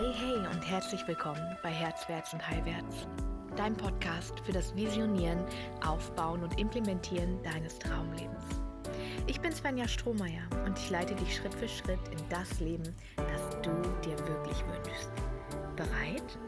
[0.00, 3.06] Hey, hey und herzlich willkommen bei Herzwärts und Heilwärts,
[3.54, 5.44] dein Podcast für das Visionieren,
[5.86, 8.46] Aufbauen und Implementieren deines Traumlebens.
[9.26, 13.50] Ich bin Svenja Strohmeier und ich leite dich Schritt für Schritt in das Leben, das
[13.60, 13.70] du
[14.02, 15.10] dir wirklich wünschst.
[15.76, 16.38] Bereit?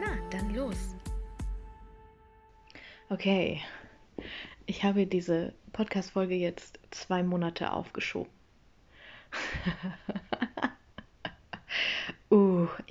[0.00, 0.96] Na, dann los!
[3.10, 3.60] Okay,
[4.64, 8.32] ich habe diese Podcast-Folge jetzt zwei Monate aufgeschoben.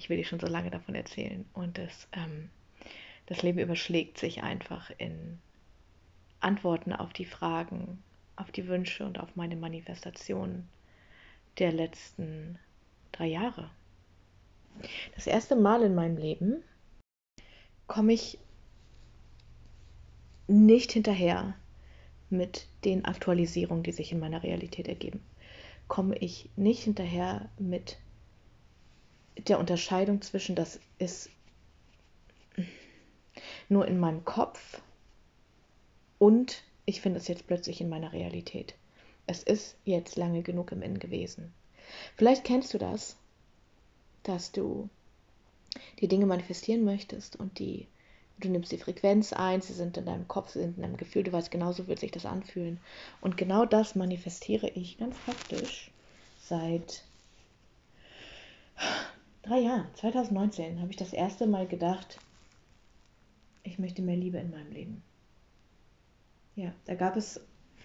[0.08, 1.44] ich will dir schon so lange davon erzählen.
[1.52, 2.50] Und das, ähm,
[3.26, 5.38] das Leben überschlägt sich einfach in
[6.40, 8.02] Antworten auf die Fragen,
[8.38, 10.70] auf die Wünsche und auf meine Manifestationen
[11.60, 12.58] der letzten
[13.12, 13.70] drei Jahre.
[15.16, 16.64] Das erste Mal in meinem Leben
[17.88, 18.40] komme ich
[20.48, 21.54] nicht hinterher
[22.30, 25.20] mit den Aktualisierungen, die sich in meiner Realität ergeben.
[25.90, 27.98] Komme ich nicht hinterher mit
[29.48, 31.30] der Unterscheidung zwischen, das ist
[33.70, 34.82] nur in meinem Kopf
[36.18, 38.76] und ich finde es jetzt plötzlich in meiner Realität.
[39.28, 41.54] Es ist jetzt lange genug im Innen gewesen.
[42.16, 43.18] Vielleicht kennst du das,
[44.24, 44.90] dass du
[46.00, 47.88] die Dinge manifestieren möchtest und die
[48.40, 51.24] du nimmst die Frequenz ein, sie sind in deinem Kopf, sie sind in deinem Gefühl,
[51.24, 52.80] du weißt genauso wird sich das anfühlen.
[53.22, 55.92] Und genau das manifestiere ich ganz praktisch
[56.44, 57.04] seit
[59.48, 59.88] drei Jahren.
[59.96, 62.20] 2019 habe ich das erste Mal gedacht,
[63.64, 65.04] ich möchte mehr Liebe in meinem Leben.
[66.56, 67.40] Ja, da gab es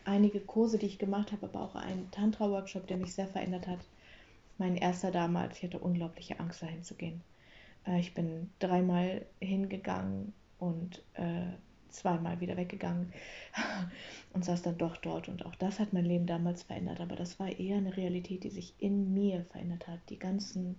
[0.05, 3.81] einige Kurse, die ich gemacht habe, aber auch einen Tantra-Workshop, der mich sehr verändert hat.
[4.59, 7.23] Mein erster damals, ich hatte unglaubliche Angst, dahin zu gehen.
[7.87, 11.53] Äh, ich bin dreimal hingegangen und äh,
[11.91, 13.13] zweimal wieder weggegangen
[14.33, 15.29] und saß dann doch dort.
[15.29, 17.01] Und auch das hat mein Leben damals verändert.
[17.01, 20.01] Aber das war eher eine Realität, die sich in mir verändert hat.
[20.09, 20.77] Die ganzen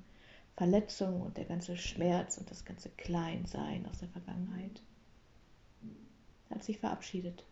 [0.56, 4.82] Verletzungen und der ganze Schmerz und das ganze Kleinsein aus der Vergangenheit
[6.50, 7.44] hat sich verabschiedet.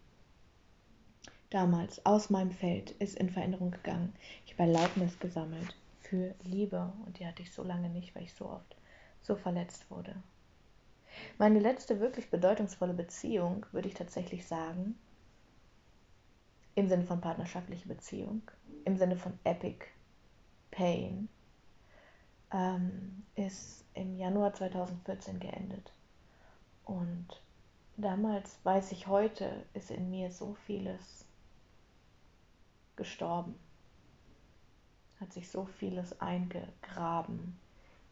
[1.50, 4.14] Damals aus meinem Feld ist in Veränderung gegangen.
[4.46, 8.34] Ich habe Erlaubnis gesammelt für Liebe und die hatte ich so lange nicht, weil ich
[8.34, 8.76] so oft
[9.22, 10.16] so verletzt wurde.
[11.38, 14.98] Meine letzte wirklich bedeutungsvolle Beziehung, würde ich tatsächlich sagen,
[16.76, 18.44] im Sinne von partnerschaftliche Beziehung,
[18.86, 19.86] im Sinne von Epic
[20.72, 21.28] Pain,
[22.52, 25.92] ähm, ist im Januar 2014 geendet.
[26.86, 27.28] Und
[27.98, 31.26] damals, weiß ich heute, ist in mir so vieles
[32.96, 33.56] gestorben.
[35.20, 37.60] Hat sich so vieles eingegraben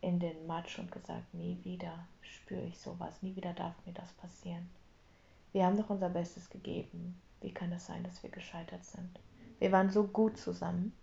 [0.02, 4.12] in den Matsch und gesagt, nie wieder spüre ich sowas, nie wieder darf mir das
[4.14, 4.70] passieren.
[5.52, 7.20] Wir haben doch unser Bestes gegeben.
[7.42, 9.20] Wie kann es sein, dass wir gescheitert sind?
[9.60, 10.94] Wir waren so gut zusammen.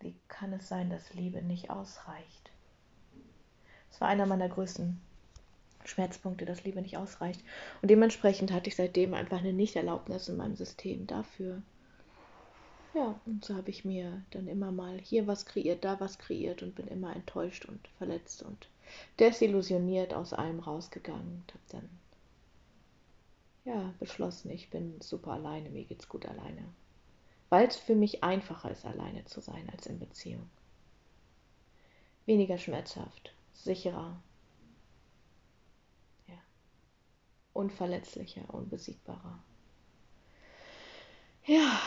[0.00, 2.50] Wie kann es sein, dass Liebe nicht ausreicht?
[3.90, 5.00] Es war einer meiner größten
[5.84, 7.42] Schmerzpunkte, dass Liebe nicht ausreicht.
[7.82, 11.62] Und dementsprechend hatte ich seitdem einfach eine Nichterlaubnis in meinem System dafür,
[12.92, 16.62] ja, und so habe ich mir dann immer mal hier was kreiert, da was kreiert
[16.62, 18.68] und bin immer enttäuscht und verletzt und
[19.20, 21.88] desillusioniert aus allem rausgegangen und habe dann
[23.64, 26.64] ja beschlossen, ich bin super alleine, mir geht's gut alleine.
[27.50, 30.48] Weil es für mich einfacher ist, alleine zu sein als in Beziehung.
[32.24, 34.22] Weniger schmerzhaft, sicherer,
[36.28, 36.38] ja,
[37.52, 39.38] unverletzlicher, unbesiegbarer.
[41.44, 41.80] Ja,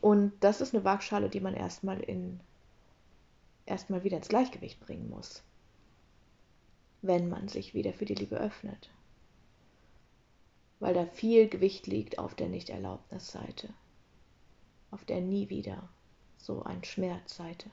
[0.00, 2.40] und das ist eine Waagschale, die man erstmal in
[3.66, 5.42] erstmal wieder ins Gleichgewicht bringen muss,
[7.02, 8.90] wenn man sich wieder für die Liebe öffnet.
[10.80, 13.68] Weil da viel Gewicht liegt auf der Nicht-Erlaubnis-Seite,
[14.92, 15.88] auf der nie wieder
[16.38, 17.70] so ein Schmerzseite.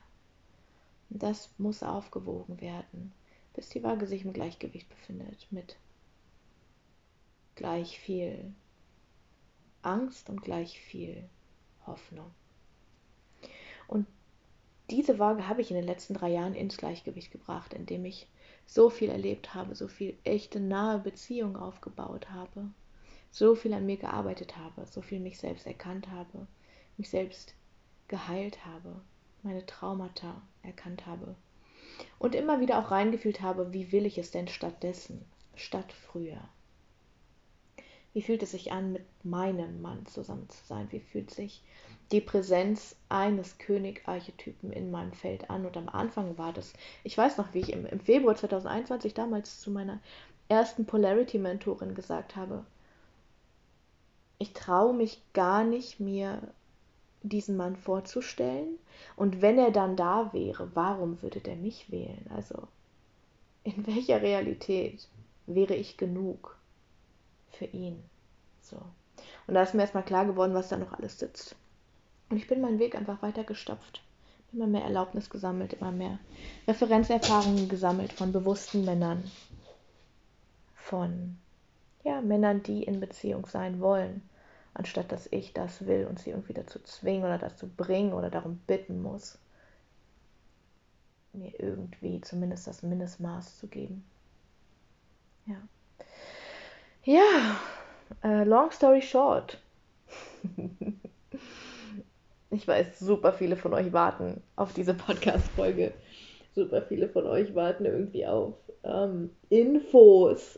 [1.11, 3.11] Und das muss aufgewogen werden,
[3.53, 5.77] bis die Waage sich im Gleichgewicht befindet mit
[7.55, 8.53] gleich viel
[9.81, 11.29] Angst und gleich viel
[11.85, 12.31] Hoffnung.
[13.87, 14.07] Und
[14.89, 18.27] diese Waage habe ich in den letzten drei Jahren ins Gleichgewicht gebracht, indem ich
[18.65, 22.69] so viel erlebt habe, so viel echte nahe Beziehung aufgebaut habe,
[23.31, 26.47] so viel an mir gearbeitet habe, so viel mich selbst erkannt habe,
[26.99, 27.55] mich selbst
[28.07, 29.01] geheilt habe,
[29.41, 31.35] meine Traumata erkannt habe
[32.19, 35.25] und immer wieder auch reingefühlt habe, wie will ich es denn stattdessen,
[35.55, 36.41] statt früher.
[38.13, 40.87] Wie fühlt es sich an, mit meinem Mann zusammen zu sein?
[40.91, 41.63] Wie fühlt sich
[42.11, 45.65] die Präsenz eines König-Archetypen in meinem Feld an?
[45.65, 46.73] Und am Anfang war das,
[47.03, 49.99] ich weiß noch, wie ich im, Februar 2021 damals zu meiner
[50.47, 52.65] ersten Polarity-Mentorin gesagt habe,
[54.39, 56.41] ich traue mich gar nicht, mir
[57.23, 58.77] diesen Mann vorzustellen.
[59.15, 62.25] Und wenn er dann da wäre, warum würde der mich wählen?
[62.33, 62.67] Also,
[63.63, 65.07] in welcher Realität
[65.45, 66.57] wäre ich genug
[67.51, 68.01] für ihn?
[68.61, 68.77] So.
[69.47, 71.55] Und da ist mir erstmal klar geworden, was da noch alles sitzt.
[72.29, 74.03] Und ich bin meinen Weg einfach weiter gestopft.
[74.51, 76.19] Immer mehr Erlaubnis gesammelt, immer mehr
[76.67, 79.23] Referenzerfahrungen gesammelt von bewussten Männern.
[80.75, 81.37] Von
[82.03, 84.21] ja, Männern, die in Beziehung sein wollen,
[84.79, 88.61] anstatt dass ich das will und sie irgendwie dazu zwingen oder dazu bringen oder darum
[88.65, 89.37] bitten muss,
[91.33, 94.05] mir irgendwie zumindest das Mindestmaß zu geben.
[95.45, 95.57] Ja.
[97.03, 97.59] Ja,
[98.23, 99.59] uh, long story short.
[102.49, 105.93] ich weiß, super viele von euch warten auf diese Podcast-Folge.
[106.55, 108.53] Super viele von euch warten irgendwie auf
[108.83, 110.57] ähm, Infos.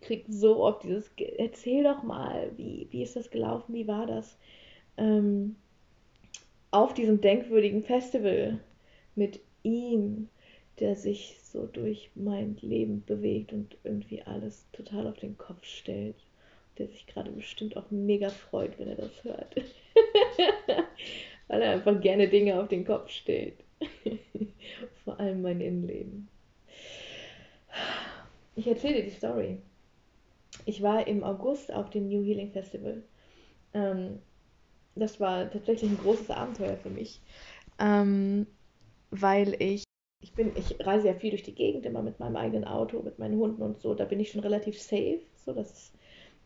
[0.00, 4.06] Ich kriege so oft dieses, erzähl doch mal, wie, wie ist das gelaufen, wie war
[4.06, 4.38] das?
[4.96, 5.56] Ähm,
[6.70, 8.60] auf diesem denkwürdigen Festival
[9.14, 10.28] mit ihm,
[10.78, 16.16] der sich so durch mein Leben bewegt und irgendwie alles total auf den Kopf stellt.
[16.78, 19.54] Der sich gerade bestimmt auch mega freut, wenn er das hört.
[21.48, 23.56] Weil er einfach gerne Dinge auf den Kopf stellt.
[25.04, 26.28] Vor allem mein Innenleben.
[28.56, 29.58] Ich erzähle dir die Story.
[30.66, 33.02] Ich war im August auf dem New Healing Festival.
[33.74, 34.18] Ähm,
[34.94, 37.20] das war tatsächlich ein großes Abenteuer für mich,
[37.78, 38.46] ähm,
[39.10, 39.84] weil ich
[40.22, 43.18] ich bin, ich reise ja viel durch die Gegend, immer mit meinem eigenen Auto, mit
[43.18, 43.94] meinen Hunden und so.
[43.94, 45.20] Da bin ich schon relativ safe.
[45.34, 45.92] So, das,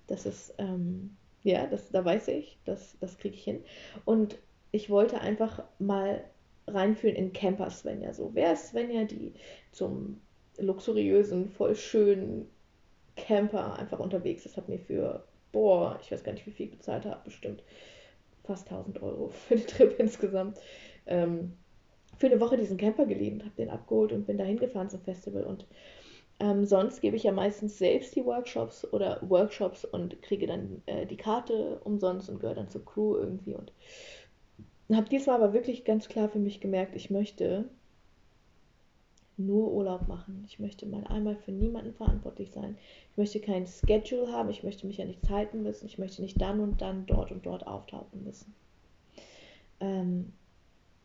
[0.06, 3.64] das ist, ähm, ja, das, da weiß ich, das, das kriege ich hin.
[4.04, 4.38] Und
[4.70, 6.24] ich wollte einfach mal
[6.68, 8.12] reinfühlen in Camper Svenja.
[8.14, 9.32] So, wer ist Svenja, die
[9.72, 10.20] zum
[10.58, 12.48] luxuriösen, voll schönen
[13.16, 14.56] Camper einfach unterwegs ist?
[14.56, 17.62] Hat mir für, boah, ich weiß gar nicht, wie viel ich bezahlt habe, bestimmt
[18.44, 20.58] fast 1000 Euro für den Trip insgesamt.
[21.06, 21.52] Ähm,
[22.18, 25.44] für eine Woche diesen Camper geliehen, habe den abgeholt und bin dahin gefahren zum Festival.
[25.44, 25.66] Und
[26.40, 31.06] ähm, sonst gebe ich ja meistens selbst die Workshops oder Workshops und kriege dann äh,
[31.06, 33.54] die Karte umsonst und gehöre dann zur Crew irgendwie.
[33.54, 33.72] Und
[34.92, 37.68] habe diesmal aber wirklich ganz klar für mich gemerkt, ich möchte
[39.36, 40.44] nur Urlaub machen.
[40.46, 42.76] Ich möchte mal einmal für niemanden verantwortlich sein.
[43.10, 44.50] Ich möchte kein Schedule haben.
[44.50, 45.86] Ich möchte mich ja nicht halten müssen.
[45.86, 48.54] Ich möchte nicht dann und dann dort und dort auftauchen müssen.
[49.80, 50.32] Ähm,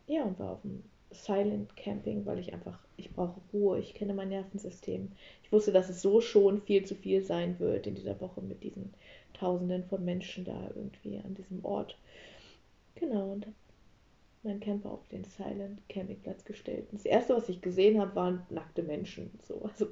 [0.08, 4.14] ja, und war auf dem Silent Camping, weil ich einfach, ich brauche Ruhe, ich kenne
[4.14, 5.12] mein Nervensystem.
[5.44, 8.64] Ich wusste, dass es so schon viel zu viel sein wird in dieser Woche mit
[8.64, 8.94] diesen
[9.34, 11.98] Tausenden von Menschen da irgendwie an diesem Ort.
[12.96, 13.48] Genau, und
[14.44, 16.88] meinen Camper auf den Silent Campingplatz gestellt.
[16.92, 19.32] Und das erste, was ich gesehen habe, waren nackte Menschen.
[19.44, 19.88] So, also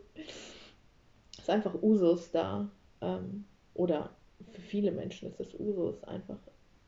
[1.38, 2.70] ist einfach Usus da.
[3.02, 4.12] Ähm, oder
[4.52, 6.40] für viele Menschen ist es Usus einfach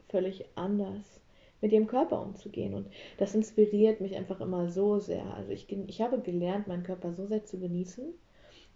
[0.09, 1.21] völlig anders
[1.61, 2.73] mit ihrem Körper umzugehen.
[2.73, 5.25] Und das inspiriert mich einfach immer so sehr.
[5.33, 8.05] Also ich, ich habe gelernt, meinen Körper so sehr zu genießen.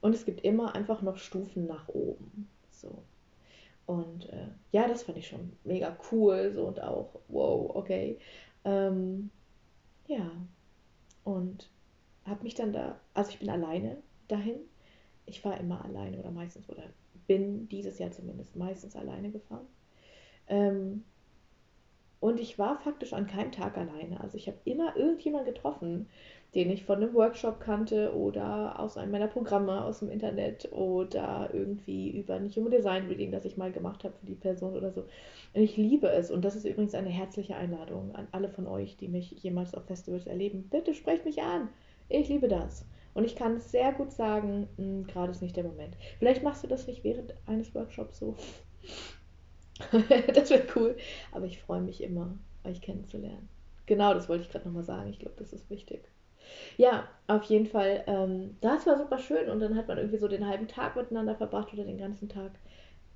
[0.02, 2.50] Und es gibt immer einfach noch Stufen nach oben.
[2.72, 3.04] So.
[3.86, 6.52] Und äh, ja, das fand ich schon mega cool.
[6.54, 8.20] So und auch, wow, okay.
[8.66, 9.30] Ähm,
[10.08, 10.32] ja.
[11.24, 11.70] Und
[12.26, 14.60] habe mich dann da, also ich bin alleine dahin.
[15.26, 16.84] Ich war immer alleine oder meistens, oder
[17.28, 19.68] bin dieses Jahr zumindest meistens alleine gefahren.
[20.48, 21.04] Ähm,
[22.20, 24.22] und ich war faktisch an keinem Tag alleine.
[24.22, 26.08] Also ich habe immer irgendjemanden getroffen,
[26.56, 31.50] den ich von einem Workshop kannte oder aus einem meiner Programme aus dem Internet oder
[31.52, 34.92] irgendwie über ein Human Design Reading, das ich mal gemacht habe für die Person oder
[34.92, 35.02] so.
[35.54, 36.30] Und ich liebe es.
[36.30, 39.86] Und das ist übrigens eine herzliche Einladung an alle von euch, die mich jemals auf
[39.86, 40.70] Festivals erleben.
[40.70, 41.70] Bitte sprecht mich an.
[42.10, 42.86] Ich liebe das.
[43.16, 45.96] Und ich kann sehr gut sagen, hm, gerade ist nicht der Moment.
[46.20, 48.36] Vielleicht machst du das nicht während eines Workshops so.
[50.34, 50.98] das wäre cool.
[51.32, 53.50] Aber ich freue mich immer, euch kennenzulernen.
[53.86, 55.10] Genau, das wollte ich gerade nochmal sagen.
[55.10, 56.13] Ich glaube, das ist wichtig.
[56.78, 58.04] Ja, auf jeden Fall.
[58.08, 61.36] Ähm, das war super schön und dann hat man irgendwie so den halben Tag miteinander
[61.36, 62.52] verbracht oder den ganzen Tag.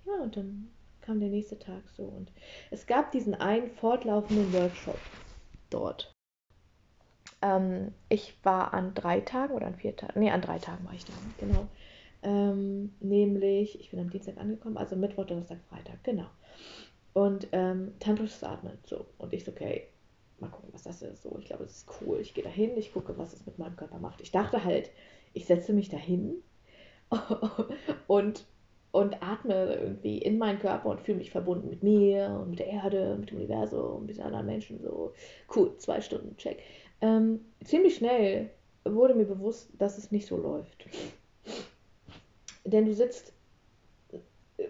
[0.06, 0.70] Ja, und dann
[1.02, 2.04] kam der nächste Tag so.
[2.04, 2.32] Und
[2.72, 5.00] es gab diesen einen fortlaufenden Workshop
[5.70, 6.14] dort.
[7.42, 10.94] Ähm, ich war an drei Tagen oder an vier Tagen, nee, an drei Tagen war
[10.94, 11.68] ich da, genau.
[12.24, 16.28] Ähm, nämlich, ich bin am Dienstag angekommen, also Mittwoch, Donnerstag, Freitag, genau.
[17.14, 19.06] Und ähm, tantrisches Atmen, so.
[19.18, 19.88] Und ich so, okay,
[20.42, 21.24] mal gucken, was das ist.
[21.24, 22.20] So, ich glaube, das ist cool.
[22.20, 24.22] Ich gehe da hin, ich gucke, was es mit meinem Körper macht.
[24.22, 24.92] Ich dachte halt,
[25.34, 26.36] ich setze mich da hin
[28.08, 28.46] und,
[28.92, 32.68] und atme irgendwie in meinen Körper und fühle mich verbunden mit mir und mit der
[32.68, 34.82] Erde, mit dem Universum, mit den anderen Menschen.
[34.82, 35.14] So,
[35.56, 36.60] cool, zwei Stunden, check.
[37.02, 38.50] Ähm, ziemlich schnell
[38.84, 40.86] wurde mir bewusst, dass es nicht so läuft.
[42.64, 43.34] Denn du sitzt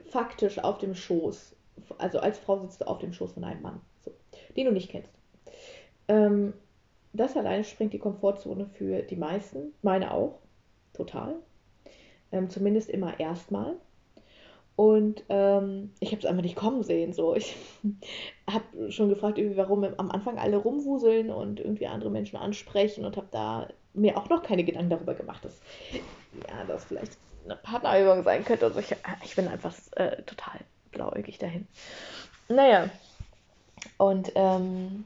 [0.09, 1.55] faktisch auf dem Schoß,
[1.97, 4.11] also als Frau sitzt du auf dem Schoß von einem Mann, so,
[4.55, 5.16] den du nicht kennst.
[6.07, 6.53] Ähm,
[7.13, 10.39] das alleine springt die Komfortzone für die meisten, meine auch,
[10.93, 11.35] total.
[12.31, 13.75] Ähm, zumindest immer erstmal.
[14.75, 17.11] Und ähm, ich habe es einfach nicht kommen sehen.
[17.11, 17.35] So.
[17.35, 17.55] Ich
[18.49, 23.27] habe schon gefragt, warum am Anfang alle rumwuseln und irgendwie andere Menschen ansprechen und habe
[23.31, 25.59] da mir auch noch keine Gedanken darüber gemacht, dass
[26.47, 28.65] ja, das vielleicht eine Partnerübung sein könnte.
[28.65, 30.59] Also ich, ich bin einfach äh, total
[30.91, 31.67] blauäugig dahin.
[32.47, 32.89] Naja,
[33.97, 35.05] und ähm,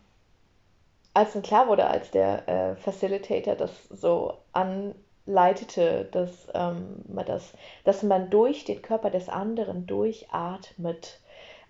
[1.13, 7.53] als dann klar wurde, als der äh, Facilitator das so anleitete, dass, ähm, man das,
[7.83, 11.19] dass man durch den Körper des anderen durchatmet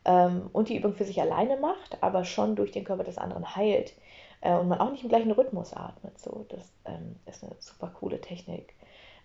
[0.05, 3.55] ähm, und die Übung für sich alleine macht, aber schon durch den Körper des anderen
[3.55, 3.93] heilt
[4.41, 6.19] äh, und man auch nicht im gleichen Rhythmus atmet.
[6.19, 8.75] So, das ähm, ist eine super coole Technik.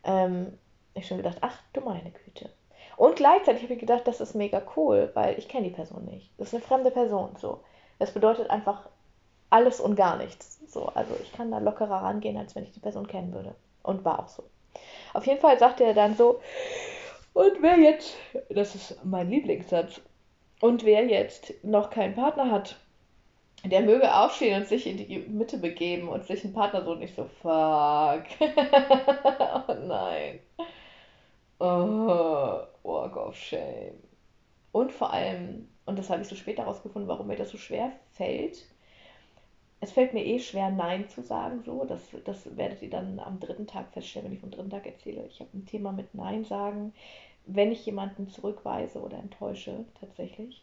[0.04, 0.58] Ähm,
[0.94, 2.50] ich schon gedacht, ach du meine Güte.
[2.96, 6.30] Und gleichzeitig habe ich gedacht, das ist mega cool, weil ich kenne die Person nicht.
[6.38, 7.37] Das ist eine fremde Person.
[7.38, 7.61] So.
[7.99, 8.88] Das bedeutet einfach
[9.50, 10.61] alles und gar nichts.
[10.69, 13.55] So, also ich kann da lockerer rangehen, als wenn ich die Person kennen würde.
[13.83, 14.45] Und war auch so.
[15.15, 16.41] Auf jeden Fall sagte er dann so,
[17.33, 18.17] und wer jetzt,
[18.50, 20.00] das ist mein Lieblingssatz,
[20.61, 22.76] und wer jetzt noch keinen Partner hat,
[23.65, 27.15] der möge aufstehen und sich in die Mitte begeben und sich einen Partner so nicht
[27.15, 28.25] so, fuck.
[29.69, 30.41] oh nein.
[31.59, 33.95] Oh, walk of shame.
[34.73, 37.93] Und vor allem, und das habe ich so später herausgefunden, warum mir das so schwer
[38.12, 38.65] fällt.
[39.80, 41.85] Es fällt mir eh schwer, Nein zu sagen, so.
[41.85, 45.26] Das, das werdet ihr dann am dritten Tag feststellen, wenn ich vom dritten Tag erzähle.
[45.28, 46.92] Ich habe ein Thema mit Nein sagen,
[47.47, 50.62] wenn ich jemanden zurückweise oder enttäusche, tatsächlich.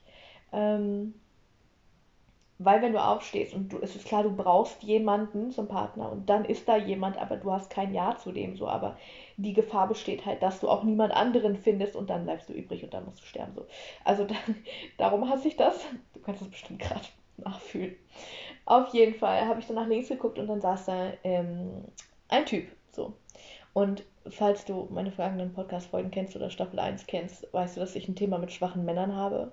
[0.51, 1.13] Ähm,
[2.59, 6.29] weil wenn du aufstehst und du, es ist klar, du brauchst jemanden zum Partner und
[6.29, 8.97] dann ist da jemand, aber du hast kein Ja zu dem so, aber
[9.37, 12.83] die Gefahr besteht halt, dass du auch niemand anderen findest und dann bleibst du übrig
[12.83, 13.65] und dann musst du sterben so.
[14.05, 14.37] Also dann,
[14.97, 15.83] darum hasse ich das.
[16.13, 17.05] Du kannst das bestimmt gerade
[17.37, 17.95] nachfühlen.
[18.65, 21.83] Auf jeden Fall habe ich dann nach links geguckt und dann saß da ähm,
[22.29, 23.13] ein Typ so.
[23.73, 28.07] Und falls du meine vergangenen Podcast-Folgen kennst oder Staffel 1 kennst, weißt du, dass ich
[28.07, 29.51] ein Thema mit schwachen Männern habe.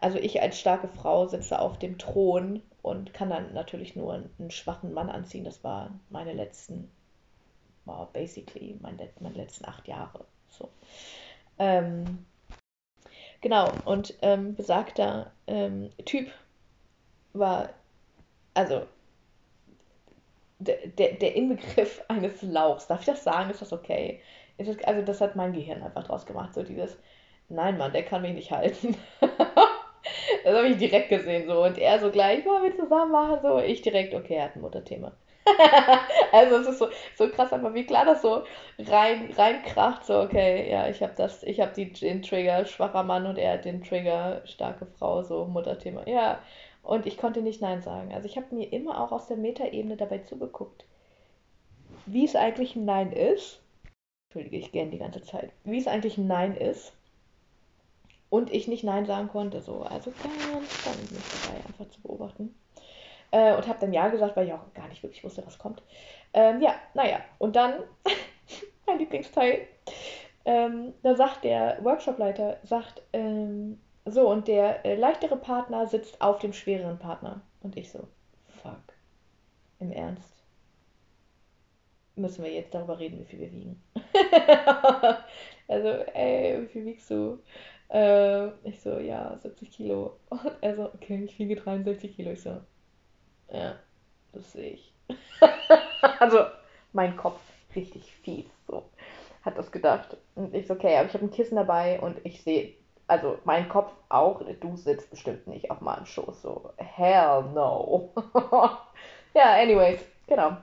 [0.00, 4.50] Also ich als starke Frau sitze auf dem Thron und kann dann natürlich nur einen
[4.50, 5.44] schwachen Mann anziehen.
[5.44, 6.90] Das waren meine letzten,
[7.84, 10.24] wow, basically meine, meine letzten acht Jahre.
[10.48, 10.68] So.
[11.58, 12.24] Ähm,
[13.40, 16.30] genau, und ähm, besagter ähm, Typ
[17.32, 17.70] war,
[18.58, 18.86] also
[20.58, 22.88] der, der, der Inbegriff eines Lauchs.
[22.88, 23.50] Darf ich das sagen?
[23.50, 24.20] Ist das okay?
[24.56, 26.98] Ist das, also das hat mein Gehirn einfach draus gemacht, so dieses,
[27.48, 28.96] nein Mann, der kann mich nicht halten.
[30.44, 31.64] Das habe ich direkt gesehen so.
[31.64, 33.40] Und er so gleich, wollen wir zusammen machen?
[33.42, 35.12] So, ich direkt, okay, er hat ein Mutterthema.
[36.32, 38.44] also es ist so, so krass, aber wie klar das so
[38.78, 43.38] rein, reinkracht, so, okay, ja, ich habe das, ich habe den Trigger schwacher Mann und
[43.38, 46.02] er hat den Trigger starke Frau, so Mutterthema.
[46.06, 46.38] Ja,
[46.82, 48.12] und ich konnte nicht Nein sagen.
[48.12, 50.84] Also ich habe mir immer auch aus der Metaebene dabei zugeguckt,
[52.06, 53.60] wie es eigentlich ein Nein ist.
[54.28, 55.52] Entschuldige, ich gern die ganze Zeit.
[55.64, 56.92] Wie es eigentlich ein Nein ist
[58.30, 59.60] und ich nicht Nein sagen konnte.
[59.60, 59.82] So.
[59.82, 62.54] Also ganz spannend, mich dabei einfach zu beobachten.
[63.30, 65.82] Äh, und habe dann Ja gesagt, weil ich auch gar nicht wirklich wusste, was kommt.
[66.32, 67.82] Ähm, ja, naja, und dann,
[68.86, 69.66] mein Lieblingsteil,
[70.44, 73.80] ähm, da sagt der Workshopleiter, sagt, ähm,
[74.12, 77.40] so, und der äh, leichtere Partner sitzt auf dem schwereren Partner.
[77.60, 78.06] Und ich so,
[78.62, 78.94] fuck,
[79.80, 80.34] im Ernst?
[82.16, 83.82] Müssen wir jetzt darüber reden, wie viel wir wiegen?
[85.68, 87.38] also, ey, wie viel wiegst du?
[87.88, 90.18] Äh, ich so, ja, 70 Kilo.
[90.28, 92.32] Und er so, okay, ich wiege 63 Kilo.
[92.32, 92.60] Ich so,
[93.52, 93.78] ja,
[94.32, 94.94] das sehe ich.
[96.18, 96.44] also,
[96.92, 97.40] mein Kopf
[97.74, 98.84] richtig fies, so.
[99.42, 100.16] Hat das gedacht.
[100.34, 102.74] Und ich so, okay, aber ich habe ein Kissen dabei und ich sehe,
[103.08, 108.10] also mein Kopf auch, du sitzt bestimmt nicht auf meinem Schoß, so, hell no.
[109.34, 110.58] ja, anyways, genau.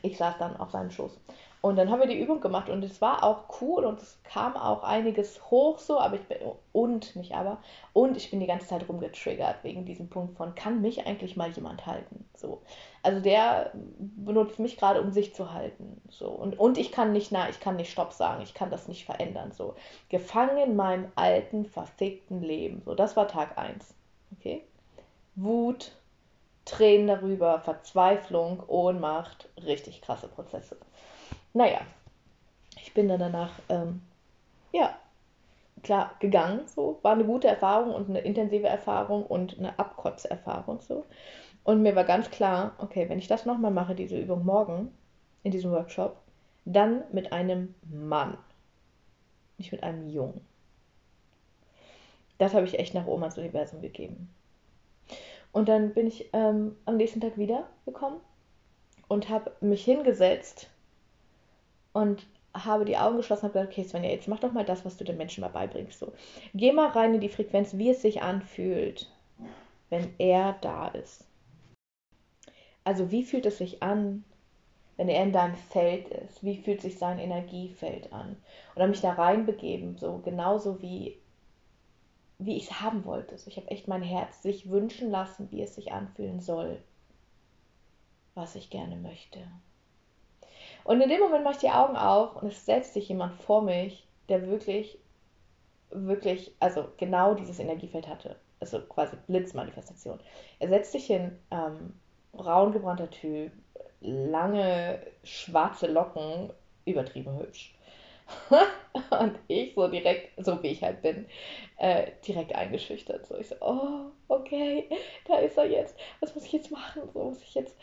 [0.00, 1.18] Ich saß dann auf seinem Schoß.
[1.62, 4.56] Und dann haben wir die Übung gemacht und es war auch cool und es kam
[4.56, 6.38] auch einiges hoch so, aber ich bin,
[6.72, 7.58] und, nicht aber,
[7.92, 11.50] und ich bin die ganze Zeit rumgetriggert wegen diesem Punkt von, kann mich eigentlich mal
[11.50, 12.28] jemand halten?
[12.34, 12.62] So.
[13.04, 16.02] Also der benutzt mich gerade, um sich zu halten.
[16.10, 16.30] So.
[16.30, 19.04] Und, und ich kann nicht, na, ich kann nicht Stopp sagen, ich kann das nicht
[19.04, 19.52] verändern.
[19.52, 19.76] So.
[20.08, 22.82] Gefangen in meinem alten, verfickten Leben.
[22.84, 23.94] So, das war Tag 1.
[24.36, 24.64] Okay?
[25.36, 25.92] Wut,
[26.64, 30.76] Tränen darüber, Verzweiflung, Ohnmacht, richtig krasse Prozesse.
[31.54, 31.80] Naja,
[32.76, 34.00] ich bin dann danach, ähm,
[34.72, 34.96] ja,
[35.82, 36.98] klar, gegangen, so.
[37.02, 41.04] War eine gute Erfahrung und eine intensive Erfahrung und eine Abkotzerfahrung, so.
[41.64, 44.92] Und mir war ganz klar, okay, wenn ich das nochmal mache, diese Übung morgen,
[45.42, 46.16] in diesem Workshop,
[46.64, 48.36] dann mit einem Mann.
[49.58, 50.40] Nicht mit einem Jungen.
[52.38, 54.28] Das habe ich echt nach Omas Universum gegeben.
[55.52, 58.18] Und dann bin ich ähm, am nächsten Tag wiedergekommen
[59.06, 60.70] und habe mich hingesetzt
[61.92, 64.84] und habe die Augen geschlossen und habe gesagt, okay, Svenja, jetzt mach doch mal das,
[64.84, 65.98] was du den Menschen mal beibringst.
[65.98, 66.12] So,
[66.54, 69.10] geh mal rein in die Frequenz, wie es sich anfühlt,
[69.90, 71.26] wenn er da ist.
[72.84, 74.24] Also wie fühlt es sich an,
[74.96, 76.44] wenn er in deinem Feld ist?
[76.44, 78.36] Wie fühlt sich sein Energiefeld an?
[78.74, 81.18] Und habe mich da reinbegeben, so genauso wie,
[82.38, 83.38] wie ich es haben wollte.
[83.38, 86.82] So, ich habe echt mein Herz sich wünschen lassen, wie es sich anfühlen soll,
[88.34, 89.40] was ich gerne möchte.
[90.84, 93.62] Und in dem Moment mache ich die Augen auf und es setzt sich jemand vor
[93.62, 94.98] mich, der wirklich,
[95.90, 98.36] wirklich, also genau dieses Energiefeld hatte.
[98.60, 100.20] Also quasi Blitzmanifestation.
[100.58, 101.94] Er setzt sich hin, ähm,
[102.32, 103.52] braun gebrannter Typ,
[104.00, 106.50] lange schwarze Locken,
[106.84, 107.74] übertrieben hübsch.
[109.10, 111.26] und ich so direkt, so wie ich halt bin,
[111.78, 113.26] äh, direkt eingeschüchtert.
[113.26, 114.88] So, ich so, oh, okay,
[115.26, 115.96] da ist er jetzt.
[116.20, 117.02] Was muss ich jetzt machen?
[117.12, 117.76] So muss ich jetzt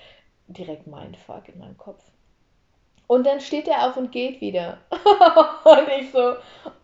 [0.47, 2.03] direkt Mindfuck in meinem Kopf.
[3.09, 4.77] Und dann steht er auf und geht wieder.
[4.91, 6.35] und ich so,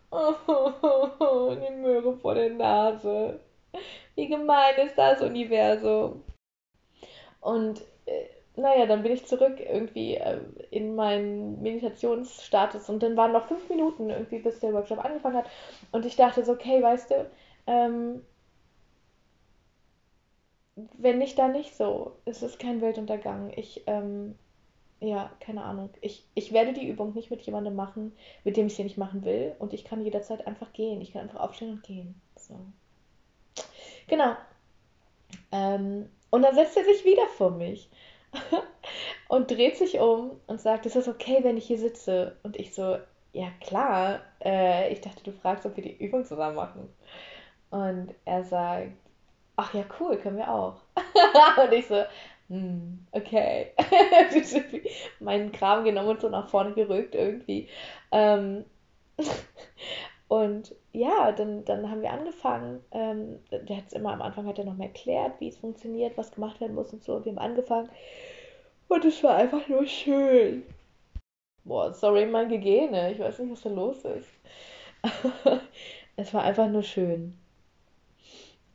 [0.10, 3.40] oh, die Möhre vor der Nase.
[4.16, 6.24] Wie gemein ist das Universum?
[7.42, 10.40] Und äh, naja, dann bin ich zurück irgendwie äh,
[10.72, 15.50] in meinen Meditationsstatus und dann waren noch fünf Minuten irgendwie, bis der Workshop angefangen hat.
[15.92, 17.30] Und ich dachte so, okay, weißt du,
[17.68, 18.26] ähm,
[20.76, 22.18] wenn nicht, dann nicht so.
[22.26, 23.54] Es ist kein Weltuntergang.
[23.56, 24.34] Ich, ähm,
[25.06, 25.90] ja, keine Ahnung.
[26.02, 29.24] Ich, ich werde die Übung nicht mit jemandem machen, mit dem ich sie nicht machen
[29.24, 29.56] will.
[29.60, 31.02] Und ich kann jederzeit einfach gehen.
[31.02, 32.20] Ich kann einfach aufstehen und gehen.
[32.36, 32.60] So.
[34.08, 34.36] Genau.
[35.52, 37.90] Ähm, und dann setzt er sich wieder vor mich
[39.30, 42.38] und dreht sich um und sagt, ist das okay, wenn ich hier sitze?
[42.44, 42.98] Und ich so,
[43.34, 44.22] ja klar.
[44.44, 46.90] Äh, ich dachte, du fragst, ob wir die Übung zusammen machen.
[47.70, 48.92] Und er sagt,
[49.56, 50.82] ach ja, cool, können wir auch.
[51.64, 52.04] und ich so,
[52.50, 53.72] hm, okay.
[55.20, 57.68] meinen Kram genommen und so nach vorne gerückt irgendwie.
[58.12, 58.66] Ähm,
[60.28, 62.84] und ja, dann, dann haben wir angefangen.
[62.92, 66.18] Ähm, der hat es immer am Anfang hat er noch mal erklärt, wie es funktioniert,
[66.18, 67.16] was gemacht werden muss und so.
[67.16, 67.90] Und wir haben angefangen.
[68.88, 70.64] Und es war einfach nur schön.
[71.64, 73.12] Boah, sorry, mein Gegene.
[73.12, 74.30] Ich weiß nicht, was da los ist.
[76.16, 77.36] es war einfach nur schön.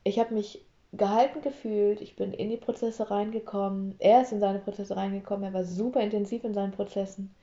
[0.03, 4.59] Ich habe mich gehalten gefühlt, ich bin in die Prozesse reingekommen, er ist in seine
[4.59, 7.35] Prozesse reingekommen, er war super intensiv in seinen Prozessen.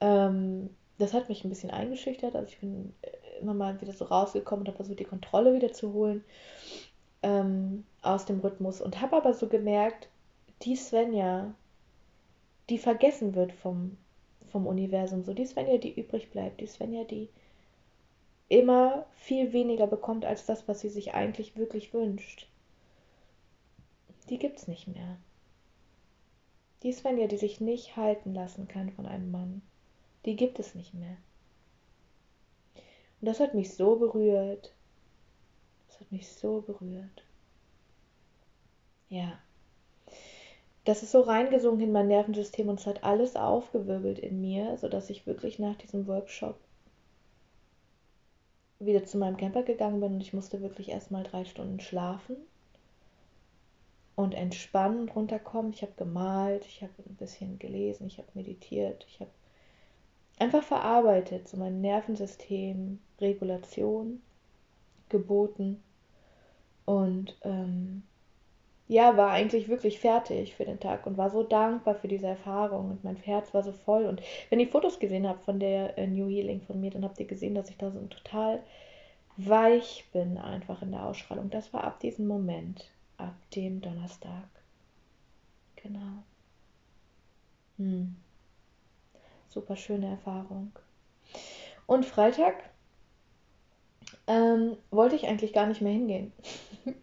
[0.00, 4.04] Ähm, das hat mich ein bisschen eingeschüchtert, also ich bin äh, immer mal wieder so
[4.04, 6.24] rausgekommen und habe versucht, die Kontrolle wieder zu holen
[7.22, 8.80] ähm, aus dem Rhythmus.
[8.80, 10.08] Und habe aber so gemerkt,
[10.62, 11.54] die Svenja,
[12.70, 13.96] die vergessen wird vom,
[14.50, 17.28] vom Universum, so die Svenja, die übrig bleibt, die Svenja, die
[18.48, 22.48] immer viel weniger bekommt als das, was sie sich eigentlich wirklich wünscht
[24.28, 25.16] die gibt's nicht mehr.
[26.82, 29.62] Die Svenja, die sich nicht halten lassen kann von einem Mann,
[30.24, 31.16] die gibt es nicht mehr.
[33.20, 34.74] Und das hat mich so berührt.
[35.88, 37.24] Das hat mich so berührt.
[39.08, 39.38] Ja.
[40.84, 45.10] Das ist so reingesungen in mein Nervensystem und es hat alles aufgewirbelt in mir, sodass
[45.10, 46.58] ich wirklich nach diesem Workshop
[48.78, 52.36] wieder zu meinem Camper gegangen bin und ich musste wirklich erstmal drei Stunden schlafen
[54.16, 55.72] und entspannen und runterkommen.
[55.72, 59.30] Ich habe gemalt, ich habe ein bisschen gelesen, ich habe meditiert, ich habe
[60.38, 64.22] einfach verarbeitet, so mein Nervensystem, Regulation
[65.08, 65.82] geboten
[66.84, 68.02] und ähm,
[68.88, 72.90] ja, war eigentlich wirklich fertig für den Tag und war so dankbar für diese Erfahrung
[72.90, 74.06] und mein Herz war so voll.
[74.06, 77.18] Und wenn ihr Fotos gesehen habt von der äh, New Healing von mir, dann habt
[77.18, 78.62] ihr gesehen, dass ich da so total
[79.36, 81.50] weich bin einfach in der Ausstrahlung.
[81.50, 84.48] Das war ab diesem Moment ab dem Donnerstag.
[85.76, 86.24] Genau.
[87.78, 88.16] Hm.
[89.48, 90.72] Super schöne Erfahrung.
[91.86, 92.54] Und Freitag
[94.26, 96.32] ähm, wollte ich eigentlich gar nicht mehr hingehen.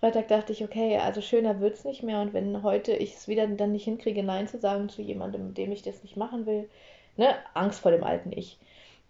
[0.00, 2.20] Freitag dachte ich, okay, also schöner wird es nicht mehr.
[2.20, 5.58] Und wenn heute ich es wieder dann nicht hinkriege, Nein zu sagen zu jemandem, mit
[5.58, 6.68] dem ich das nicht machen will,
[7.16, 8.58] ne, Angst vor dem alten Ich,